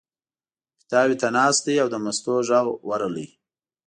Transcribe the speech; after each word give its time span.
پیتاوي 0.77 1.15
ته 1.21 1.27
ناست 1.35 1.61
دی 1.65 1.75
او 1.83 1.87
د 1.91 1.95
مستو 2.03 2.35
غږ 2.49 2.65
ورغی. 2.89 3.27